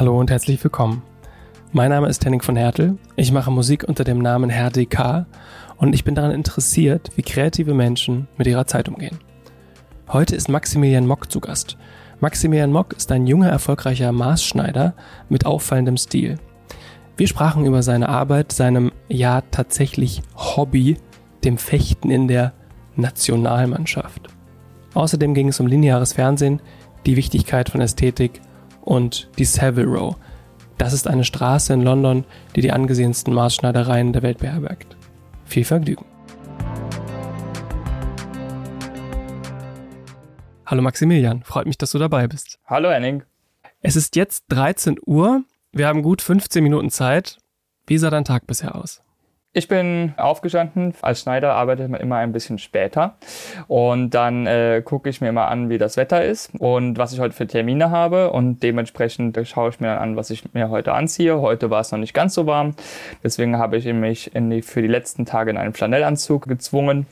[0.00, 1.02] Hallo und herzlich willkommen.
[1.72, 2.96] Mein Name ist Henning von Hertel.
[3.16, 5.26] Ich mache Musik unter dem Namen Herr DK
[5.76, 9.18] und ich bin daran interessiert, wie kreative Menschen mit ihrer Zeit umgehen.
[10.08, 11.76] Heute ist Maximilian Mock zu Gast.
[12.18, 14.94] Maximilian Mock ist ein junger, erfolgreicher Maßschneider
[15.28, 16.38] mit auffallendem Stil.
[17.18, 20.96] Wir sprachen über seine Arbeit, seinem ja tatsächlich Hobby,
[21.44, 22.54] dem Fechten in der
[22.96, 24.28] Nationalmannschaft.
[24.94, 26.62] Außerdem ging es um lineares Fernsehen,
[27.04, 28.40] die Wichtigkeit von Ästhetik
[28.82, 30.16] und die Savile Row.
[30.78, 32.24] Das ist eine Straße in London,
[32.56, 34.96] die die angesehensten Maßschneidereien der Welt beherbergt.
[35.44, 36.04] Viel Vergnügen.
[40.64, 42.58] Hallo Maximilian, freut mich, dass du dabei bist.
[42.64, 43.24] Hallo Henning.
[43.82, 45.42] Es ist jetzt 13 Uhr.
[45.72, 47.38] Wir haben gut 15 Minuten Zeit.
[47.86, 49.02] Wie sah dein Tag bisher aus?
[49.52, 50.94] Ich bin aufgestanden.
[51.02, 53.16] Als Schneider arbeitet man immer ein bisschen später.
[53.66, 57.18] Und dann äh, gucke ich mir mal an, wie das Wetter ist und was ich
[57.18, 58.30] heute für Termine habe.
[58.30, 61.40] Und dementsprechend schaue ich mir dann an, was ich mir heute anziehe.
[61.40, 62.76] Heute war es noch nicht ganz so warm.
[63.24, 67.08] Deswegen habe ich mich die, für die letzten Tage in einen Flanellanzug gezwungen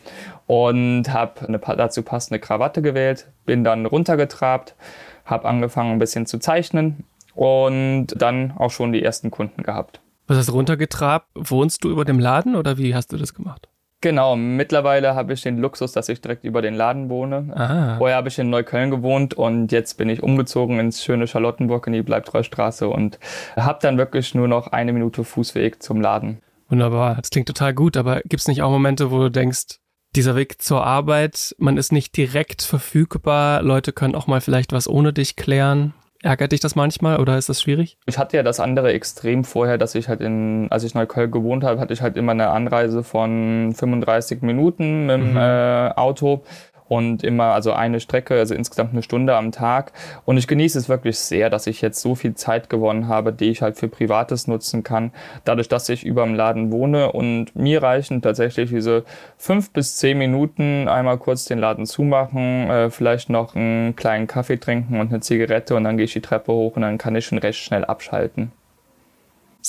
[0.46, 3.26] und habe eine dazu passende Krawatte gewählt.
[3.46, 4.76] Bin dann runtergetrabt,
[5.24, 10.00] habe angefangen ein bisschen zu zeichnen und dann auch schon die ersten Kunden gehabt.
[10.28, 11.26] Was hast du runtergetrabt?
[11.34, 13.68] Wohnst du über dem Laden oder wie hast du das gemacht?
[14.00, 17.50] Genau, mittlerweile habe ich den Luxus, dass ich direkt über den Laden wohne.
[17.56, 17.96] Aha.
[17.98, 21.94] Vorher habe ich in Neukölln gewohnt und jetzt bin ich umgezogen ins schöne Charlottenburg in
[21.94, 23.18] die Bleibtreustraße und
[23.56, 26.38] habe dann wirklich nur noch eine Minute Fußweg zum Laden.
[26.68, 29.80] Wunderbar, das klingt total gut, aber gibt es nicht auch Momente, wo du denkst,
[30.14, 34.88] dieser Weg zur Arbeit, man ist nicht direkt verfügbar, Leute können auch mal vielleicht was
[34.88, 35.92] ohne dich klären?
[36.22, 37.96] Ärgert dich das manchmal oder ist das schwierig?
[38.06, 41.30] Ich hatte ja das andere Extrem vorher, dass ich halt in, als ich in Neukölln
[41.30, 45.36] gewohnt habe, hatte ich halt immer eine Anreise von 35 Minuten mit dem mhm.
[45.36, 46.42] äh, Auto
[46.88, 49.92] und immer also eine Strecke, also insgesamt eine Stunde am Tag.
[50.24, 53.50] Und ich genieße es wirklich sehr, dass ich jetzt so viel Zeit gewonnen habe, die
[53.50, 55.12] ich halt für Privates nutzen kann,
[55.44, 57.12] dadurch, dass ich über dem Laden wohne.
[57.12, 59.04] Und mir reichen tatsächlich diese
[59.36, 64.58] fünf bis zehn Minuten, einmal kurz den Laden zumachen, äh, vielleicht noch einen kleinen Kaffee
[64.58, 67.26] trinken und eine Zigarette und dann gehe ich die Treppe hoch und dann kann ich
[67.26, 68.52] schon recht schnell abschalten.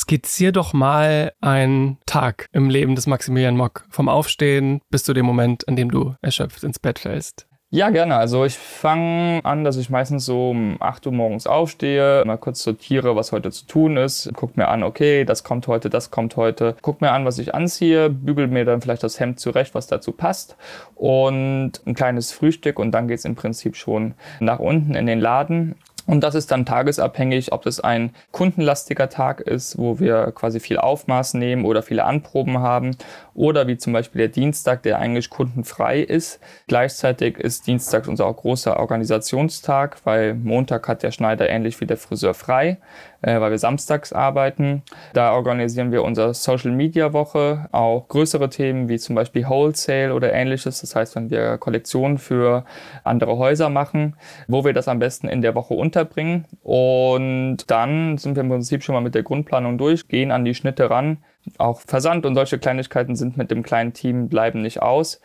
[0.01, 3.85] Skizzier doch mal einen Tag im Leben des Maximilian Mock.
[3.89, 7.49] Vom Aufstehen bis zu dem Moment, an dem du erschöpft ins Bett fällst.
[7.71, 8.15] Ja, gerne.
[8.15, 12.63] Also ich fange an, dass ich meistens so um 8 Uhr morgens aufstehe, mal kurz
[12.63, 16.35] sortiere, was heute zu tun ist, guck mir an, okay, das kommt heute, das kommt
[16.35, 19.85] heute, guck mir an, was ich anziehe, bügel mir dann vielleicht das Hemd zurecht, was
[19.85, 20.55] dazu passt
[20.95, 25.75] und ein kleines Frühstück und dann geht's im Prinzip schon nach unten in den Laden
[26.09, 30.79] und das ist dann tagesabhängig, ob das ein kundenlastiger Tag ist, wo wir quasi viel
[30.79, 32.97] Aufmaß nehmen oder viele Anproben haben,
[33.35, 36.39] oder wie zum Beispiel der Dienstag, der eigentlich kundenfrei ist.
[36.67, 42.33] Gleichzeitig ist Dienstag unser großer Organisationstag, weil Montag hat der Schneider ähnlich wie der Friseur
[42.33, 42.79] frei
[43.21, 44.83] äh, weil wir samstags arbeiten.
[45.13, 50.33] Da organisieren wir unsere Social Media Woche, auch größere Themen wie zum Beispiel Wholesale oder
[50.33, 50.81] ähnliches.
[50.81, 52.65] Das heißt, wenn wir Kollektionen für
[53.03, 54.15] andere Häuser machen,
[54.47, 56.45] wo wir das am besten in der Woche unterbringen.
[56.63, 60.55] Und dann sind wir im Prinzip schon mal mit der Grundplanung durch, gehen an die
[60.55, 61.17] Schnitte ran,
[61.57, 65.21] auch Versand und solche Kleinigkeiten sind mit dem kleinen Team, bleiben nicht aus.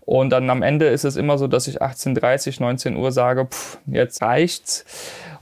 [0.00, 3.78] Und dann am Ende ist es immer so, dass ich 18.30, 19 Uhr sage, pff,
[3.86, 4.84] jetzt reicht's.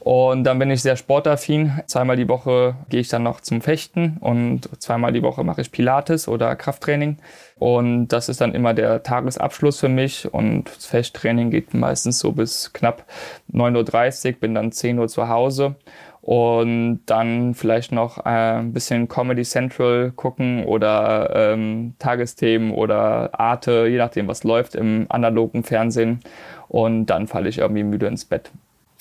[0.04, 1.80] Und dann bin ich sehr sportaffin.
[1.86, 5.72] Zweimal die Woche gehe ich dann noch zum Fechten und zweimal die Woche mache ich
[5.72, 7.16] Pilates oder Krafttraining.
[7.58, 10.30] Und das ist dann immer der Tagesabschluss für mich.
[10.30, 13.06] Und das Fechttraining geht meistens so bis knapp
[13.50, 15.76] 9.30 Uhr, bin dann 10 Uhr zu Hause
[16.20, 23.86] und dann vielleicht noch äh, ein bisschen Comedy Central gucken oder ähm, Tagesthemen oder Arte,
[23.88, 26.20] je nachdem, was läuft im analogen Fernsehen.
[26.68, 28.50] Und dann falle ich irgendwie müde ins Bett.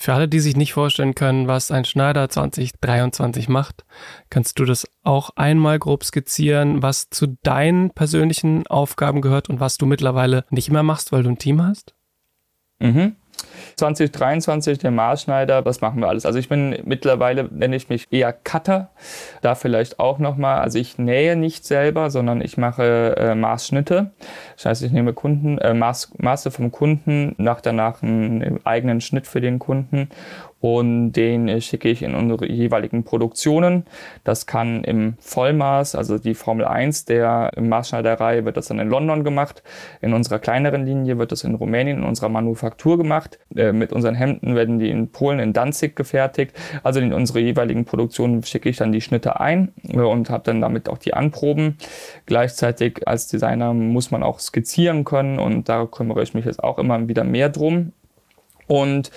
[0.04, 3.86] Für alle, die sich nicht vorstellen können, was ein Schneider 2023 macht,
[4.28, 9.78] kannst du das auch einmal grob skizzieren, was zu deinen persönlichen Aufgaben gehört und was
[9.78, 11.94] du mittlerweile nicht mehr machst, weil du ein Team hast?
[12.80, 13.16] Mhm.
[13.76, 16.26] 2023 der Maßschneider, was machen wir alles?
[16.26, 18.90] Also ich bin mittlerweile, nenne ich mich eher Cutter,
[19.42, 24.10] da vielleicht auch nochmal, also ich nähe nicht selber, sondern ich mache äh, Maßschnitte.
[24.56, 29.26] Das heißt, ich nehme Kunden, äh, Maß, Maße vom Kunden, nach danach einen eigenen Schnitt
[29.26, 30.08] für den Kunden
[30.64, 33.84] und den schicke ich in unsere jeweiligen Produktionen.
[34.24, 39.24] Das kann im Vollmaß, also die Formel 1 der Maßschneiderei wird das dann in London
[39.24, 39.62] gemacht.
[40.00, 43.38] In unserer kleineren Linie wird das in Rumänien in unserer Manufaktur gemacht.
[43.54, 46.56] Äh, mit unseren Hemden werden die in Polen in Danzig gefertigt.
[46.82, 50.62] Also in unsere jeweiligen Produktionen schicke ich dann die Schnitte ein äh, und habe dann
[50.62, 51.76] damit auch die Anproben.
[52.24, 56.78] Gleichzeitig als Designer muss man auch skizzieren können und da kümmere ich mich jetzt auch
[56.78, 57.92] immer wieder mehr drum.
[58.66, 59.10] Und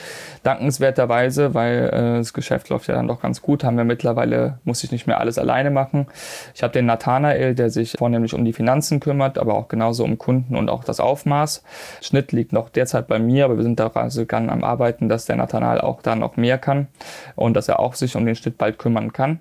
[0.44, 4.84] dankenswerterweise, weil äh, das Geschäft läuft ja dann doch ganz gut, haben wir mittlerweile, muss
[4.84, 6.08] ich nicht mehr alles alleine machen.
[6.54, 10.18] Ich habe den Nathanael, der sich vornehmlich um die Finanzen kümmert, aber auch genauso um
[10.18, 11.64] Kunden und auch das Aufmaß.
[12.02, 15.38] Schnitt liegt noch derzeit bei mir, aber wir sind daran also am Arbeiten, dass der
[15.38, 16.88] Nathanael auch da noch mehr kann
[17.36, 19.40] und dass er auch sich um den Schnitt bald kümmern kann.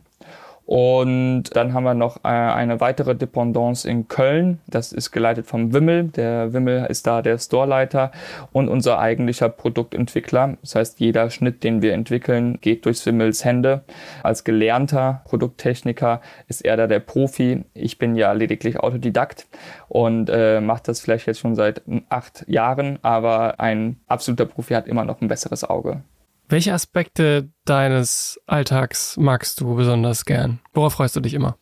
[0.66, 4.58] Und dann haben wir noch äh, eine weitere Dependance in Köln.
[4.66, 6.08] Das ist geleitet vom Wimmel.
[6.08, 8.10] Der Wimmel ist da der Storeleiter
[8.52, 10.56] und unser eigentlicher Produktentwickler.
[10.62, 13.82] Das heißt, jeder Schnitt, den wir entwickeln, geht durchs Wimmels Hände.
[14.24, 17.64] Als gelernter Produkttechniker ist er da der Profi.
[17.72, 19.46] Ich bin ja lediglich Autodidakt
[19.88, 24.88] und äh, mache das vielleicht jetzt schon seit acht Jahren, aber ein absoluter Profi hat
[24.88, 26.02] immer noch ein besseres Auge.
[26.48, 30.60] Welche Aspekte deines Alltags magst du besonders gern?
[30.74, 31.58] Worauf freust du dich immer?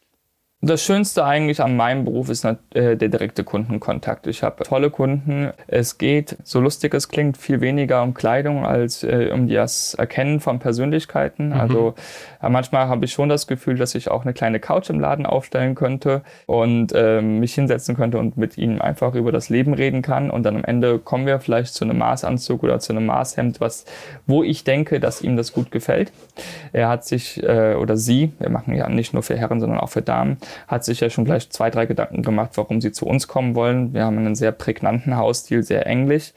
[0.67, 4.27] Das Schönste eigentlich an meinem Beruf ist äh, der direkte Kundenkontakt.
[4.27, 5.51] Ich habe tolle Kunden.
[5.67, 10.41] Es geht, so lustig es klingt, viel weniger um Kleidung als äh, um das Erkennen
[10.41, 11.49] von Persönlichkeiten.
[11.49, 11.53] Mhm.
[11.53, 11.95] Also
[12.43, 15.27] äh, manchmal habe ich schon das Gefühl, dass ich auch eine kleine Couch im Laden
[15.27, 20.01] aufstellen könnte und äh, mich hinsetzen könnte und mit ihnen einfach über das Leben reden
[20.01, 20.31] kann.
[20.31, 23.85] Und dann am Ende kommen wir vielleicht zu einem Maßanzug oder zu einem Maßhemd, was,
[24.27, 26.11] wo ich denke, dass ihm das gut gefällt.
[26.73, 29.91] Er hat sich äh, oder sie, wir machen ja nicht nur für Herren, sondern auch
[29.91, 30.39] für Damen,
[30.69, 33.95] hat sich ja schon gleich zwei, drei Gedanken gemacht, warum sie zu uns kommen wollen.
[33.95, 36.33] Wir haben einen sehr prägnanten Hausstil, sehr englisch,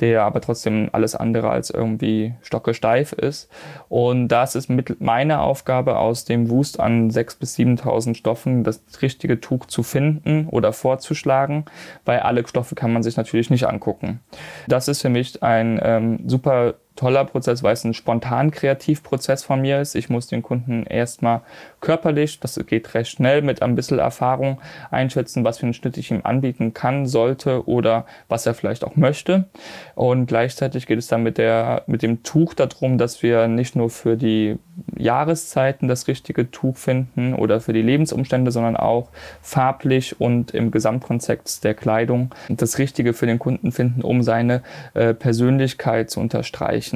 [0.00, 3.50] der aber trotzdem alles andere als irgendwie stockesteif ist.
[3.88, 8.82] Und das ist mit meine Aufgabe aus dem Wust an 6.000 bis 7.000 Stoffen, das
[9.02, 11.64] richtige Tuch zu finden oder vorzuschlagen,
[12.04, 14.20] weil alle Stoffe kann man sich natürlich nicht angucken.
[14.68, 19.62] Das ist für mich ein ähm, super toller Prozess, weil es ein spontan Kreativprozess von
[19.62, 19.94] mir ist.
[19.94, 21.40] Ich muss den Kunden erstmal
[21.80, 24.60] körperlich, das geht recht schnell, mit ein bisschen Erfahrung
[24.90, 28.96] einschätzen, was für einen Schnitt ich ihm anbieten kann, sollte oder was er vielleicht auch
[28.96, 29.46] möchte.
[29.94, 33.88] Und gleichzeitig geht es dann mit, der, mit dem Tuch darum, dass wir nicht nur
[33.88, 34.58] für die
[34.96, 39.08] Jahreszeiten das richtige Tuch finden oder für die Lebensumstände, sondern auch
[39.40, 44.62] farblich und im Gesamtkontext der Kleidung das Richtige für den Kunden finden, um seine
[44.92, 46.89] äh, Persönlichkeit zu unterstreichen.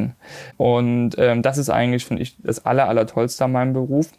[0.57, 3.07] Und ähm, das ist eigentlich, finde ich, das aller, aller
[3.41, 4.11] an meinem Beruf.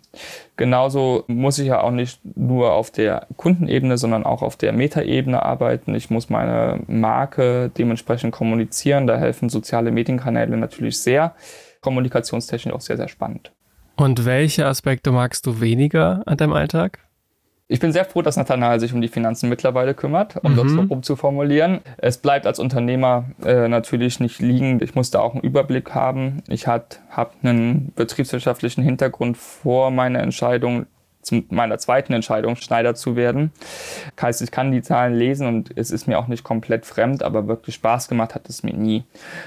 [0.58, 5.44] Genauso muss ich ja auch nicht nur auf der Kundenebene, sondern auch auf der Metaebene
[5.44, 5.96] arbeiten.
[5.96, 9.08] Ich muss meine Marke dementsprechend kommunizieren.
[9.08, 11.36] Da helfen soziale Medienkanäle natürlich sehr.
[11.82, 13.52] Kommunikationstechnisch auch sehr, sehr spannend.
[13.98, 17.00] Und welche Aspekte magst du weniger an deinem Alltag?
[17.68, 20.58] Ich bin sehr froh, dass Nathanael sich um die Finanzen mittlerweile kümmert, um mhm.
[20.58, 21.80] das so umzuformulieren.
[21.98, 24.84] Es bleibt als Unternehmer äh, natürlich nicht liegen.
[24.84, 26.44] Ich muss da auch einen Überblick haben.
[26.48, 26.86] Ich habe
[27.42, 30.86] einen betriebswirtschaftlichen Hintergrund vor meiner Entscheidung,
[31.26, 33.52] zu meiner zweiten Entscheidung, Schneider zu werden.
[34.22, 37.48] Heißt, ich kann die Zahlen lesen und es ist mir auch nicht komplett fremd, aber
[37.48, 39.04] wirklich Spaß gemacht hat es mir nie.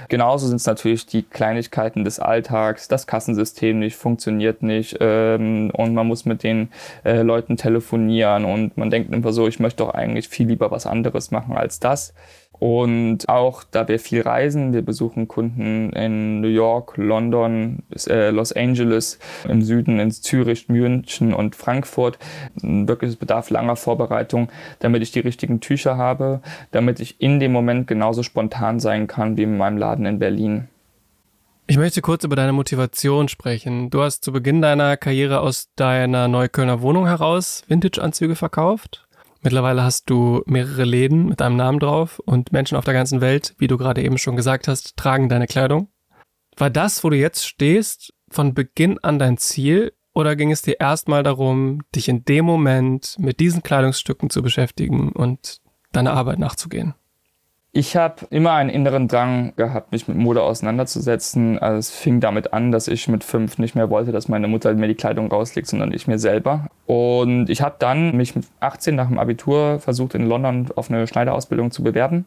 [0.09, 5.95] Genauso sind es natürlich die Kleinigkeiten des Alltags, das Kassensystem nicht, funktioniert nicht ähm, und
[5.95, 6.71] man muss mit den
[7.05, 10.87] äh, Leuten telefonieren und man denkt immer so, ich möchte doch eigentlich viel lieber was
[10.87, 12.13] anderes machen als das.
[12.59, 18.53] Und auch da wir viel reisen, wir besuchen Kunden in New York, London, äh, Los
[18.53, 19.19] Angeles,
[19.49, 22.19] im Süden in Zürich, München und Frankfurt.
[22.57, 24.49] Wirklich es bedarf langer Vorbereitung,
[24.81, 26.41] damit ich die richtigen Tücher habe,
[26.73, 30.69] damit ich in dem Moment genauso spontan sein kann wie in meinem Laden in Berlin.
[31.71, 33.91] Ich möchte kurz über deine Motivation sprechen.
[33.91, 39.08] Du hast zu Beginn deiner Karriere aus deiner Neuköllner Wohnung heraus Vintage-Anzüge verkauft
[39.41, 43.55] Mittlerweile hast du mehrere Läden mit deinem Namen drauf und Menschen auf der ganzen Welt,
[43.59, 45.89] wie du gerade eben schon gesagt hast, tragen deine Kleidung.
[46.57, 50.81] War das, wo du jetzt stehst, von Beginn an dein Ziel oder ging es dir
[50.81, 55.61] erstmal darum, dich in dem Moment mit diesen Kleidungsstücken zu beschäftigen und
[55.93, 56.95] deiner Arbeit nachzugehen?
[57.79, 61.61] Ich habe immer einen inneren Drang gehabt, mich mit Mode auseinanderzusetzen.
[61.61, 64.75] Also es fing damit an, dass ich mit fünf nicht mehr wollte, dass meine Mutter
[64.75, 66.67] mir die Kleidung rauslegt, sondern ich mir selber.
[66.87, 71.07] Und ich habe dann mich mit 18 nach dem Abitur versucht, in London auf eine
[71.07, 72.27] Schneiderausbildung zu bewerben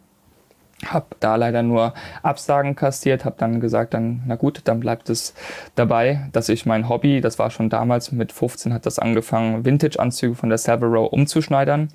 [0.86, 5.34] habe da leider nur Absagen kassiert, habe dann gesagt, dann na gut, dann bleibt es
[5.76, 8.12] dabei, dass ich mein Hobby, das war schon damals.
[8.12, 11.90] Mit 15 hat das angefangen, Vintage-Anzüge von der Savile umzuschneidern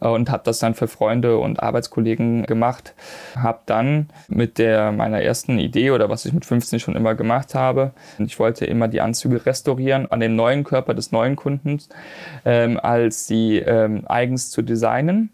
[0.00, 2.94] äh, und habe das dann für Freunde und Arbeitskollegen gemacht.
[3.36, 7.54] Habe dann mit der meiner ersten Idee oder was ich mit 15 schon immer gemacht
[7.54, 11.88] habe, ich wollte immer die Anzüge restaurieren an dem neuen Körper des neuen Kundens,
[12.44, 15.30] ähm, als sie ähm, eigens zu designen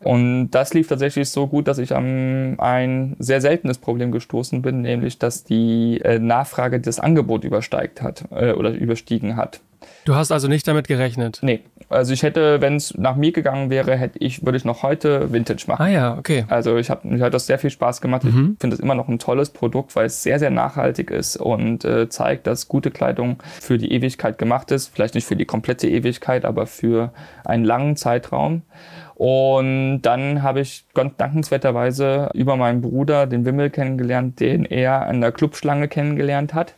[0.00, 4.82] und das lief tatsächlich so gut, dass ich an ein sehr seltenes Problem gestoßen bin,
[4.82, 9.60] nämlich dass die äh, Nachfrage das Angebot übersteigt hat äh, oder überstiegen hat.
[10.04, 11.38] Du hast also nicht damit gerechnet?
[11.42, 11.60] Nee.
[11.88, 15.32] Also ich hätte, wenn es nach mir gegangen wäre, hätte ich, würde ich noch heute
[15.32, 15.82] Vintage machen.
[15.82, 16.44] Ah ja, okay.
[16.48, 18.24] Also ich habe mir hat das sehr viel Spaß gemacht.
[18.24, 18.52] Mhm.
[18.54, 21.84] Ich finde es immer noch ein tolles Produkt, weil es sehr, sehr nachhaltig ist und
[21.84, 24.88] äh, zeigt, dass gute Kleidung für die Ewigkeit gemacht ist.
[24.88, 27.12] Vielleicht nicht für die komplette Ewigkeit, aber für
[27.44, 28.62] einen langen Zeitraum.
[29.20, 35.20] Und dann habe ich ganz dankenswerterweise über meinen Bruder, den Wimmel, kennengelernt, den er an
[35.20, 36.74] der Clubschlange kennengelernt hat.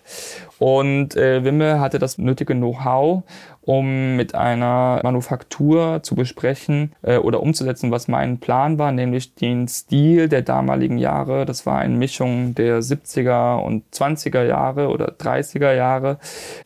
[0.59, 3.23] Und äh, Wimmel hatte das nötige Know-how,
[3.65, 9.69] um mit einer Manufaktur zu besprechen äh, oder umzusetzen, was mein Plan war, nämlich den
[9.69, 11.47] Stil der damaligen Jahre.
[11.47, 16.19] Das war eine Mischung der 70er und 20er Jahre oder 30er Jahre,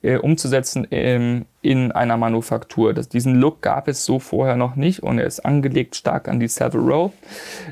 [0.02, 2.94] äh, umzusetzen in, in einer Manufaktur.
[2.94, 6.40] Das, diesen Look gab es so vorher noch nicht und er ist angelegt stark an
[6.40, 7.12] die Savile Row.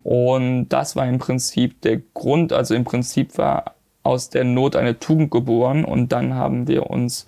[0.03, 5.01] Und das war im Prinzip der Grund, also im Prinzip war aus der Not eine
[5.01, 7.27] Tugend geboren und dann haben wir uns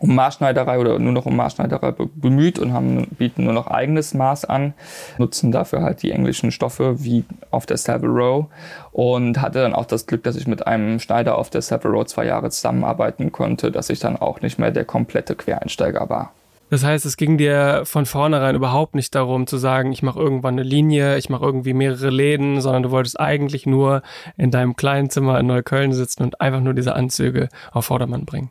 [0.00, 4.44] um Maßschneiderei oder nur noch um Maßschneiderei bemüht und haben, bieten nur noch eigenes Maß
[4.44, 4.74] an,
[5.18, 8.46] nutzen dafür halt die englischen Stoffe wie auf der Savile Row
[8.92, 12.06] und hatte dann auch das Glück, dass ich mit einem Schneider auf der Savile Row
[12.06, 16.32] zwei Jahre zusammenarbeiten konnte, dass ich dann auch nicht mehr der komplette Quereinsteiger war.
[16.70, 20.54] Das heißt, es ging dir von vornherein überhaupt nicht darum zu sagen, ich mache irgendwann
[20.54, 24.02] eine Linie, ich mache irgendwie mehrere Läden, sondern du wolltest eigentlich nur
[24.36, 28.50] in deinem kleinen Zimmer in Neukölln sitzen und einfach nur diese Anzüge auf Vordermann bringen.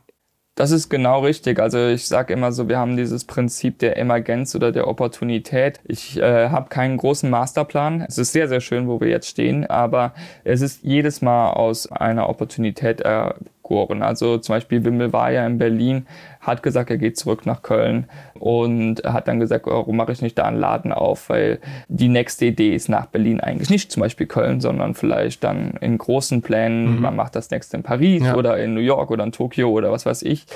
[0.58, 1.60] Das ist genau richtig.
[1.60, 5.78] Also ich sage immer so, wir haben dieses Prinzip der Emergenz oder der Opportunität.
[5.84, 8.04] Ich äh, habe keinen großen Masterplan.
[8.08, 11.92] Es ist sehr, sehr schön, wo wir jetzt stehen, aber es ist jedes Mal aus
[11.92, 14.02] einer Opportunität ergoren.
[14.02, 16.08] Also zum Beispiel Wimmel war ja in Berlin,
[16.40, 20.38] hat gesagt, er geht zurück nach Köln und hat dann gesagt, warum mache ich nicht
[20.38, 24.26] da einen Laden auf, weil die nächste Idee ist nach Berlin eigentlich nicht zum Beispiel
[24.26, 27.02] Köln, sondern vielleicht dann in großen Plänen, mhm.
[27.02, 28.36] man macht das nächste in Paris ja.
[28.36, 30.46] oder in New York oder in Tokio oder was weiß ich.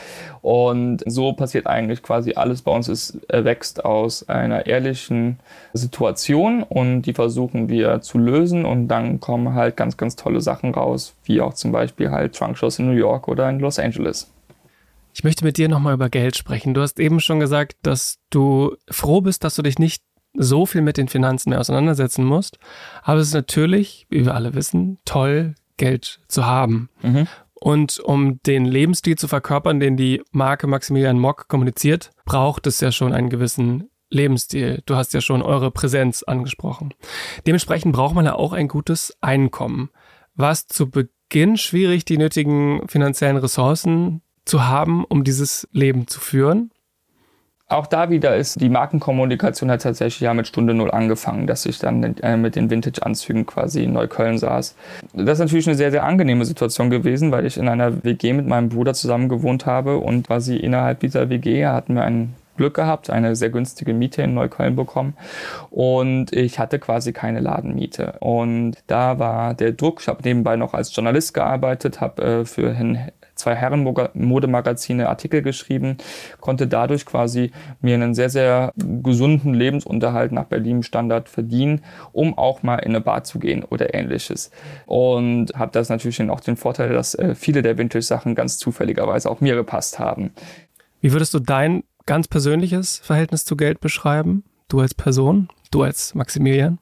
[0.41, 5.39] Und so passiert eigentlich quasi alles bei uns, es wächst aus einer ehrlichen
[5.73, 10.75] Situation und die versuchen wir zu lösen und dann kommen halt ganz, ganz tolle Sachen
[10.75, 14.31] raus, wie auch zum Beispiel halt Trunkshows in New York oder in Los Angeles.
[15.12, 16.75] Ich möchte mit dir nochmal über Geld sprechen.
[16.75, 20.02] Du hast eben schon gesagt, dass du froh bist, dass du dich nicht
[20.35, 22.59] so viel mit den Finanzen mehr auseinandersetzen musst.
[23.02, 26.88] Aber es ist natürlich, wie wir alle wissen, toll, Geld zu haben.
[27.02, 27.26] Mhm.
[27.54, 32.90] Und um den Lebensstil zu verkörpern, den die Marke Maximilian Mock kommuniziert, braucht es ja
[32.90, 34.83] schon einen gewissen Lebensstil.
[34.87, 36.92] Du hast ja schon eure Präsenz angesprochen.
[37.47, 39.90] Dementsprechend braucht man ja auch ein gutes Einkommen.
[40.35, 46.70] Was zu Beginn schwierig, die nötigen finanziellen Ressourcen zu haben, um dieses Leben zu führen?
[47.72, 51.78] Auch da wieder ist die Markenkommunikation hat tatsächlich ja mit Stunde Null angefangen, dass ich
[51.78, 54.76] dann äh, mit den Vintage-Anzügen quasi in Neukölln saß.
[55.14, 58.46] Das ist natürlich eine sehr, sehr angenehme Situation gewesen, weil ich in einer WG mit
[58.46, 63.08] meinem Bruder zusammen gewohnt habe und quasi innerhalb dieser WG hatten wir ein Glück gehabt,
[63.08, 65.14] eine sehr günstige Miete in Neukölln bekommen
[65.70, 68.16] und ich hatte quasi keine Ladenmiete.
[68.20, 72.75] Und da war der Druck, ich habe nebenbei noch als Journalist gearbeitet, habe äh, für
[73.42, 75.99] zwei Herrenmodemagazine Artikel geschrieben,
[76.40, 81.82] konnte dadurch quasi mir einen sehr, sehr gesunden Lebensunterhalt nach Berlin-Standard verdienen,
[82.12, 84.50] um auch mal in eine Bar zu gehen oder ähnliches.
[84.87, 89.40] Und habe das natürlich auch den Vorteil, dass äh, viele der Vintage-Sachen ganz zufälligerweise auch
[89.40, 90.30] mir gepasst haben.
[91.00, 94.44] Wie würdest du dein ganz persönliches Verhältnis zu Geld beschreiben?
[94.68, 96.78] Du als Person, du als Maximilian?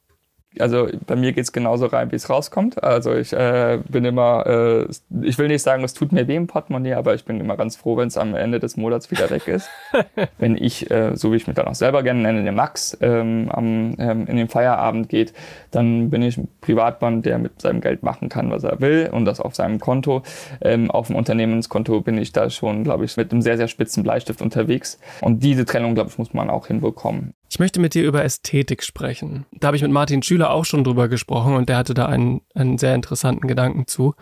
[0.58, 2.82] Also bei mir geht's genauso rein, wie es rauskommt.
[2.82, 4.86] Also ich äh, bin immer, äh,
[5.22, 7.76] ich will nicht sagen, es tut mir weh im Portemonnaie, aber ich bin immer ganz
[7.76, 9.68] froh, wenn es am Ende des Monats wieder weg ist.
[10.38, 13.48] wenn ich, äh, so wie ich mich dann auch selber gerne nenne, der Max, ähm,
[13.52, 15.32] am, ähm, in den Feierabend geht,
[15.70, 19.26] dann bin ich ein Privatmann, der mit seinem Geld machen kann, was er will und
[19.26, 20.22] das auf seinem Konto.
[20.60, 24.02] Ähm, auf dem Unternehmenskonto bin ich da schon, glaube ich, mit einem sehr, sehr spitzen
[24.02, 24.98] Bleistift unterwegs.
[25.20, 27.34] Und diese Trennung, glaube ich, muss man auch hinbekommen.
[27.52, 29.44] Ich möchte mit dir über Ästhetik sprechen.
[29.50, 32.42] Da habe ich mit Martin Schüler auch schon drüber gesprochen und der hatte da einen,
[32.54, 34.14] einen sehr interessanten Gedanken zu.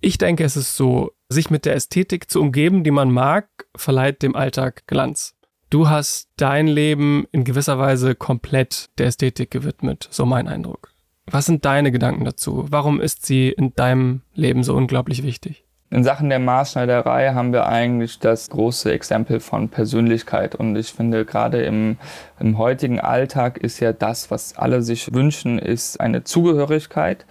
[0.00, 4.22] Ich denke, es ist so, sich mit der Ästhetik zu umgeben, die man mag, verleiht
[4.22, 5.36] dem Alltag Glanz.
[5.68, 10.90] Du hast dein Leben in gewisser Weise komplett der Ästhetik gewidmet, so mein Eindruck.
[11.26, 12.64] Was sind deine Gedanken dazu?
[12.70, 15.67] Warum ist sie in deinem Leben so unglaublich wichtig?
[15.90, 20.54] In Sachen der Maßschneiderei haben wir eigentlich das große Exempel von Persönlichkeit.
[20.54, 21.96] Und ich finde, gerade im,
[22.38, 27.24] im heutigen Alltag ist ja das, was alle sich wünschen, ist eine Zugehörigkeit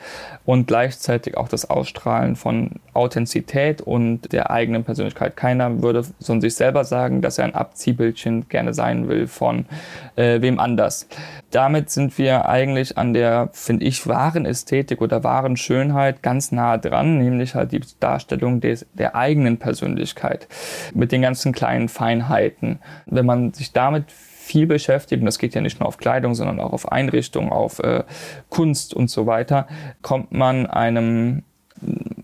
[0.43, 5.37] und gleichzeitig auch das Ausstrahlen von Authentizität und der eigenen Persönlichkeit.
[5.37, 9.67] Keiner würde von sich selber sagen, dass er ein Abziehbildchen gerne sein will von
[10.15, 11.07] äh, wem anders.
[11.51, 16.77] Damit sind wir eigentlich an der, finde ich, wahren Ästhetik oder wahren Schönheit ganz nah
[16.77, 20.47] dran, nämlich halt die Darstellung des, der eigenen Persönlichkeit
[20.93, 22.79] mit den ganzen kleinen Feinheiten.
[23.05, 26.59] Wenn man sich damit viel beschäftigt, und das geht ja nicht nur auf Kleidung, sondern
[26.59, 28.03] auch auf Einrichtung, auf äh,
[28.49, 29.67] Kunst und so weiter,
[30.01, 31.43] kommt man einem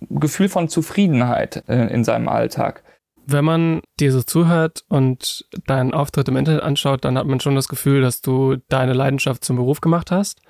[0.09, 2.83] Gefühl von Zufriedenheit äh, in seinem Alltag.
[3.25, 7.55] Wenn man dir so zuhört und deinen Auftritt im Internet anschaut, dann hat man schon
[7.55, 10.41] das Gefühl, dass du deine Leidenschaft zum Beruf gemacht hast.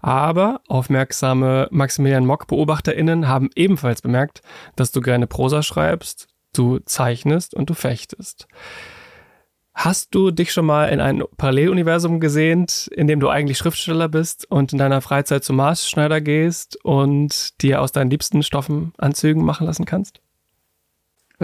[0.00, 4.40] Aber aufmerksame Maximilian Mock-BeobachterInnen haben ebenfalls bemerkt,
[4.76, 8.48] dass du gerne Prosa schreibst, du zeichnest und du fechtest.
[9.74, 14.50] Hast du dich schon mal in ein Paralleluniversum gesehnt, in dem du eigentlich Schriftsteller bist
[14.50, 19.66] und in deiner Freizeit zum Maßschneider gehst und dir aus deinen liebsten Stoffen Anzügen machen
[19.66, 20.20] lassen kannst?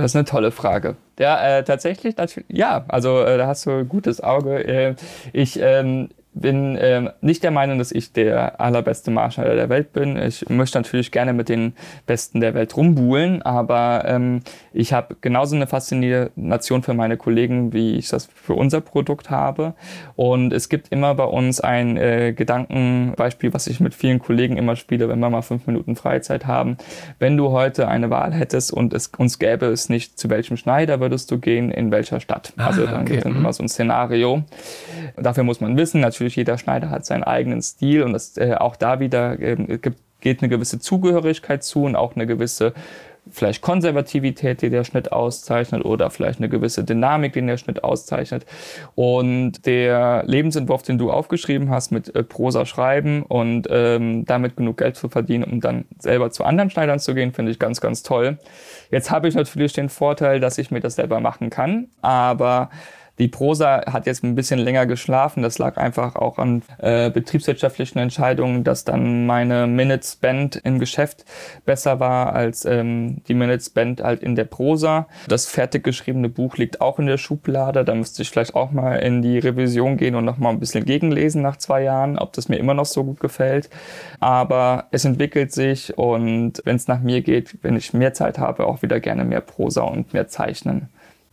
[0.03, 0.95] Das ist eine tolle Frage.
[1.19, 2.15] Ja, äh, tatsächlich,
[2.47, 4.65] ja, also äh, da hast du ein gutes Auge.
[4.65, 4.95] Äh,
[5.33, 10.17] ich ähm, bin äh, nicht der Meinung, dass ich der allerbeste Marschall der Welt bin.
[10.17, 11.73] Ich möchte natürlich gerne mit den
[12.07, 14.41] Besten der Welt rumbuhlen, aber ähm,
[14.73, 19.75] ich habe genauso eine Faszination für meine Kollegen, wie ich das für unser Produkt habe.
[20.17, 24.77] Und es gibt immer bei uns ein äh, Gedankenbeispiel, was ich mit vielen Kollegen immer
[24.77, 26.77] spiele, wenn wir mal fünf Minuten Freizeit haben.
[27.19, 31.01] Wenn du heute eine Wahl hättest und es uns gäbe es nicht, zu welchem Schneider
[31.01, 32.53] würdest du gehen, in welcher Stadt?
[32.57, 33.15] Ah, also dann okay.
[33.15, 34.45] gibt es immer so ein Szenario.
[35.17, 38.55] Dafür muss man wissen, natürlich natürlich jeder Schneider hat seinen eigenen Stil und das, äh,
[38.59, 39.79] auch da wieder äh,
[40.21, 42.75] geht eine gewisse Zugehörigkeit zu und auch eine gewisse
[43.31, 48.47] vielleicht Konservativität, die der Schnitt auszeichnet oder vielleicht eine gewisse Dynamik, die der Schnitt auszeichnet.
[48.95, 54.79] Und der Lebensentwurf, den du aufgeschrieben hast mit äh, Prosa schreiben und ähm, damit genug
[54.79, 58.03] Geld zu verdienen, um dann selber zu anderen Schneidern zu gehen, finde ich ganz, ganz
[58.03, 58.39] toll.
[58.91, 62.71] Jetzt habe ich natürlich den Vorteil, dass ich mir das selber machen kann, aber
[63.19, 65.43] die Prosa hat jetzt ein bisschen länger geschlafen.
[65.43, 71.25] Das lag einfach auch an äh, betriebswirtschaftlichen Entscheidungen, dass dann meine Minute Spend im Geschäft
[71.65, 75.09] besser war als ähm, die Minute Spend halt in der Prosa.
[75.29, 77.85] Das fertig geschriebene Buch liegt auch in der Schublade.
[77.85, 80.85] Da müsste ich vielleicht auch mal in die Revision gehen und noch mal ein bisschen
[80.85, 83.69] gegenlesen nach zwei Jahren, ob das mir immer noch so gut gefällt.
[84.21, 88.67] Aber es entwickelt sich und wenn es nach mir geht, wenn ich mehr Zeit habe,
[88.67, 90.89] auch wieder gerne mehr Prosa und mehr Zeichnen.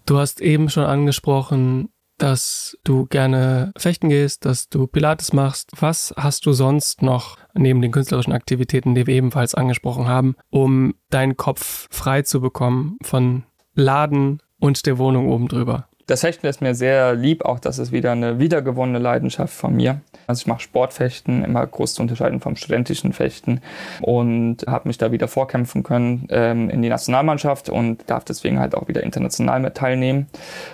[0.05, 5.72] Du hast eben schon angesprochen, dass du gerne fechten gehst, dass du Pilates machst.
[5.79, 10.96] Was hast du sonst noch neben den künstlerischen Aktivitäten, die wir ebenfalls angesprochen haben, um
[11.09, 15.89] deinen Kopf frei zu bekommen von Laden und der Wohnung oben drüber?
[16.07, 20.01] Das Fechten ist mir sehr lieb, auch das ist wieder eine wiedergewonnene Leidenschaft von mir.
[20.27, 23.61] Also ich mache Sportfechten, immer groß zu unterscheiden vom studentischen Fechten
[24.01, 28.75] und habe mich da wieder vorkämpfen können ähm, in die Nationalmannschaft und darf deswegen halt
[28.75, 30.27] auch wieder international mit teilnehmen.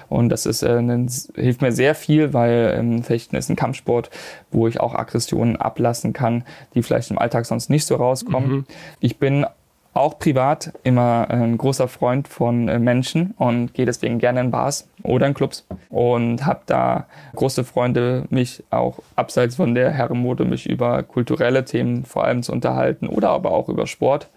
[0.10, 4.10] Und das ist, äh, ein, hilft mir sehr viel, weil ähm, Fechten ist ein Kampfsport,
[4.52, 6.44] wo ich auch Aggressionen ablassen kann,
[6.76, 8.52] die vielleicht im Alltag sonst nicht so rauskommen.
[8.52, 8.66] Mhm.
[9.00, 9.46] Ich bin
[9.94, 14.88] auch privat immer ein großer Freund von äh, Menschen und gehe deswegen gerne in Bars
[15.04, 20.70] oder in Clubs und habe da große Freunde, mich auch abseits von der Herrenmode, mich
[20.70, 24.30] über kulturelle Themen vor allem zu unterhalten oder aber auch über Sport.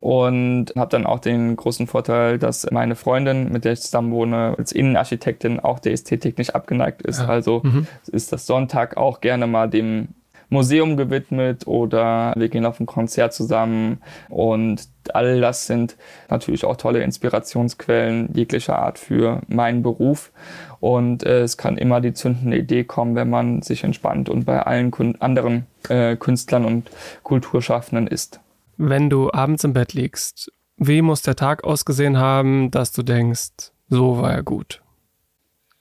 [0.00, 4.54] Und habe dann auch den großen Vorteil, dass meine Freundin, mit der ich zusammen wohne,
[4.58, 7.20] als Innenarchitektin auch der Ästhetik nicht abgeneigt ist.
[7.20, 7.86] Also mhm.
[8.12, 10.08] ist das Sonntag auch gerne mal dem
[10.48, 15.96] Museum gewidmet oder wir gehen auf ein Konzert zusammen und all das sind
[16.28, 20.32] natürlich auch tolle Inspirationsquellen jeglicher Art für meinen Beruf
[20.80, 24.62] und äh, es kann immer die zündende Idee kommen, wenn man sich entspannt und bei
[24.62, 26.90] allen Kun anderen äh, Künstlern und
[27.22, 28.40] Kulturschaffenden ist.
[28.76, 33.72] Wenn du abends im Bett liegst, wie muss der Tag ausgesehen haben, dass du denkst,
[33.88, 34.83] so war er gut?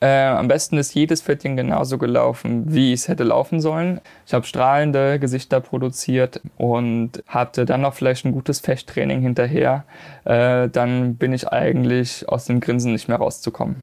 [0.03, 4.01] Äh, am besten ist jedes Fitting genauso gelaufen, wie es hätte laufen sollen.
[4.27, 9.85] Ich habe strahlende Gesichter produziert und hatte dann noch vielleicht ein gutes Fechttraining hinterher.
[10.25, 13.77] Äh, dann bin ich eigentlich aus dem Grinsen nicht mehr rauszukommen.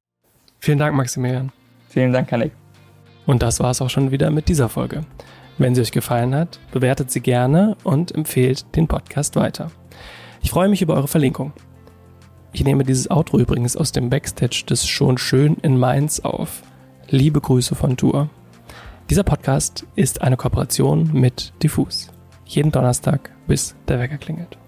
[0.59, 1.53] Vielen Dank, Maximilian.
[1.89, 2.53] Vielen Dank, Kanik.
[3.25, 5.07] Und das war es auch schon wieder mit dieser Folge.
[5.57, 9.71] Wenn sie euch gefallen hat, bewertet sie gerne und empfehlt den Podcast weiter.
[10.43, 11.55] Ich freue mich über eure Verlinkung.
[12.53, 16.63] Ich nehme dieses Outro übrigens aus dem Backstage des Schon Schön in Mainz auf.
[17.09, 18.29] Liebe Grüße von Tour.
[19.09, 22.09] Dieser Podcast ist eine Kooperation mit Diffus.
[22.45, 24.60] Jeden Donnerstag, bis der Wecker klingelt.